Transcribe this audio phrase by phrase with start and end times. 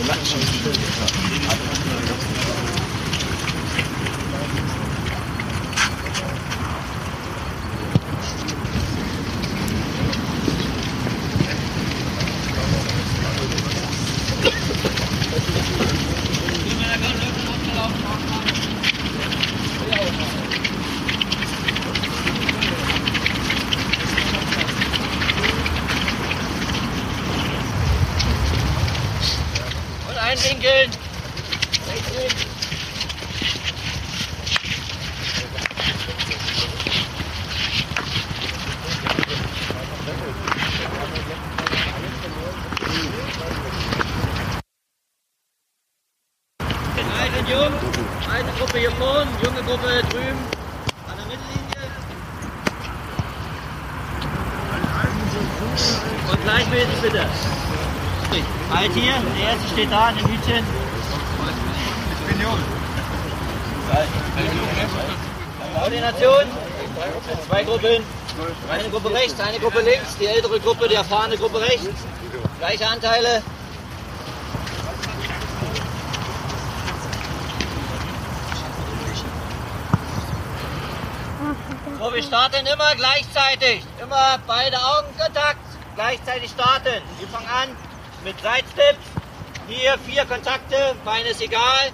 [0.00, 0.10] Und einwinkeln.
[0.10, 1.31] Rechts hin.
[30.32, 30.40] Alt
[47.38, 47.72] und jung.
[48.30, 50.38] Alte Gruppe hier vorne, junge Gruppe drüben
[51.08, 51.90] an der Mittellinie.
[56.30, 57.28] Und gleichmäßig bitte.
[58.32, 60.64] Halt hier, der erste steht da in dem Hütchen.
[62.12, 62.58] Ich bin jung.
[65.74, 66.44] Koordination.
[67.48, 68.02] Zwei Gruppen.
[68.70, 70.16] Eine Gruppe rechts, eine Gruppe links.
[70.18, 71.88] Die ältere Gruppe, die erfahrene Gruppe rechts.
[72.58, 73.42] Gleiche Anteile.
[81.98, 83.84] So, wir starten immer gleichzeitig.
[84.00, 85.58] Immer beide Augenkontakt.
[85.94, 87.02] Gleichzeitig starten.
[87.18, 87.91] Wir fangen an
[88.24, 89.04] mit Sidesteps.
[89.68, 91.90] Hier vier Kontakte, Beine ist egal.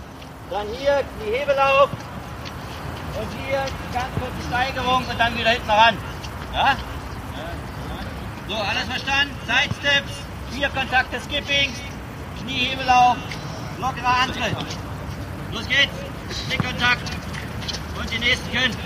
[0.50, 1.90] Dann hier die Hebelauf.
[1.90, 5.96] Und hier die ganz kurze Steigerung und dann wieder hinten ran.
[6.54, 6.76] Ja?
[8.48, 9.34] So, alles verstanden?
[9.46, 10.12] Sidesteps,
[10.52, 11.78] vier Kontakte Skippings,
[12.40, 13.16] Kniehebelauf,
[13.78, 14.56] lockerer Antritt.
[15.52, 15.92] Los geht's.
[16.46, 17.10] Stickkontakt.
[17.98, 18.76] Und die nächsten können.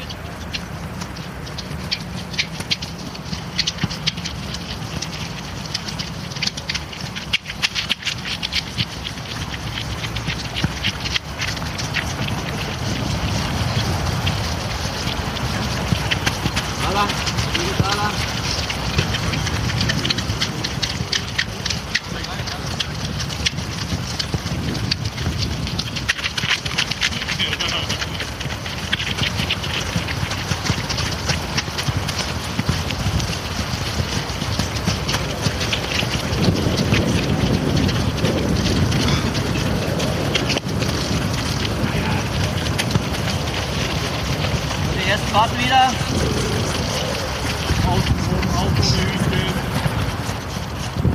[45.13, 45.91] Ersten warten wieder.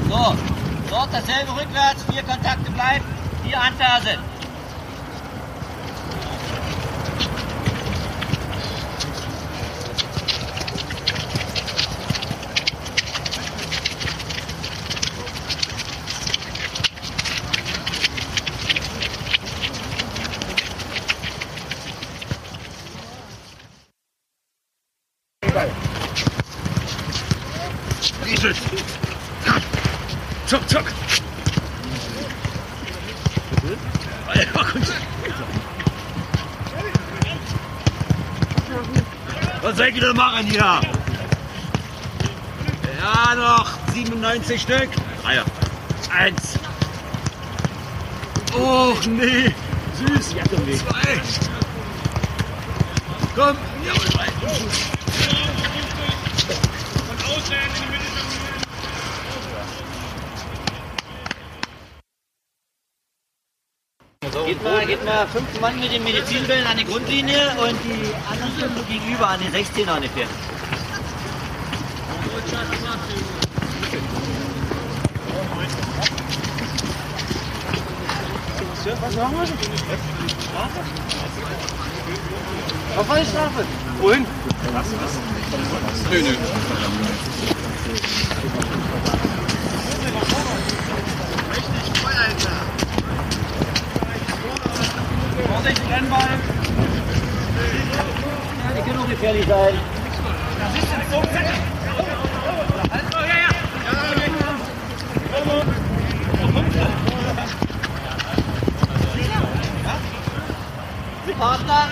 [0.07, 0.35] So,
[0.91, 3.05] dort dasselbe rückwärts, vier Kontakte bleiben,
[3.43, 3.59] vier
[28.37, 28.77] Anfersen.
[30.45, 30.85] Zack, zack.
[39.61, 40.81] Was soll ich denn machen hier?
[42.99, 44.89] Ja, noch 97 Stück.
[45.23, 45.43] Dreier.
[46.15, 46.59] Eins.
[48.53, 49.53] Oh, nee.
[49.95, 50.29] Süß.
[50.29, 51.21] Zwei.
[53.35, 53.57] Komm.
[53.83, 54.87] Jawohl,
[64.57, 68.73] Geht mal, geht mal fünf Mann mit den Medizinbällen an die Grundlinie und die anderen
[68.73, 70.25] fünf gegenüber an den 16er ungefähr.
[79.01, 79.43] Was machen wir?
[82.99, 83.65] Auf eine Strafe.
[83.99, 84.25] Wohin?
[86.09, 86.35] Nö, nö.
[95.47, 96.19] Vorsicht, Rennball.
[98.63, 99.73] Ja, die können auch gefährlich sein.
[111.37, 111.89] Partner,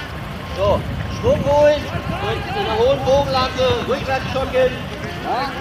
[0.57, 0.81] so,
[1.19, 4.71] Schwung holen in der hohen Bogenlampe rückwärts schocken.
[5.23, 5.51] Ja?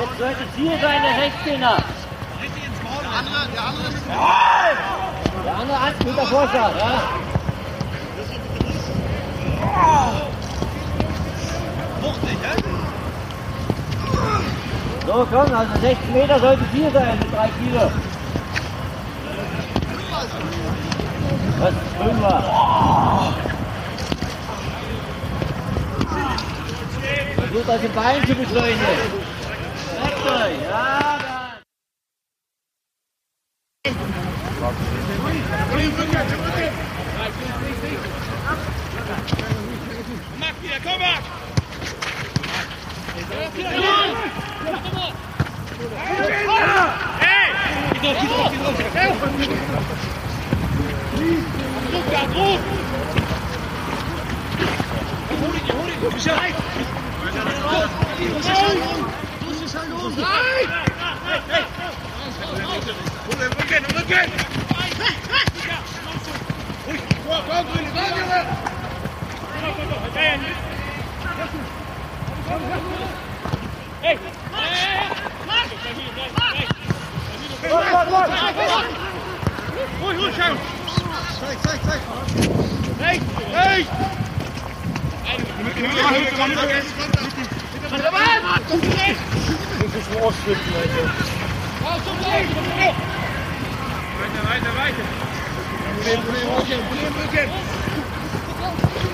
[0.00, 1.60] Jetzt sollte Ziel sein, der 16er.
[1.60, 4.06] Der andere, der andere ist
[5.44, 7.33] Der andere 8 Meter Vorschlag, ja?
[12.02, 12.54] Wuchtig, hä?
[15.06, 17.90] So, komm, also 6 Meter sollte viel sein mit 3 Kilo.
[21.60, 22.42] Das ist schön war.
[27.36, 28.78] Versucht euch den Bein zu beschleunigen.
[30.00, 30.94] Merkt ja.
[39.06, 39.53] dann.
[40.82, 41.22] Kom maar!
[47.18, 47.52] Hey!
[47.92, 48.74] Geht auf, geht auf, geht auf!
[48.92, 49.08] Hey!
[51.92, 52.60] Druck da, Druck!
[55.40, 56.00] Hol ihn, hol ihn!
[56.00, 56.54] Du bist ja rein!
[56.54, 57.88] Du bist ja rein!
[58.18, 58.78] Du bist ja rein!
[59.40, 59.90] Du bist ja rein!
[60.26, 60.66] Hey!
[61.28, 61.40] Hey!
[61.48, 61.64] Hey!
[63.40, 64.28] Rücken, Rücken!
[64.98, 65.33] Hey!
[70.34, 70.50] Weiter,
[94.48, 95.04] weiter, weiter.
[96.04, 96.48] Problem,
[98.58, 99.13] Problem,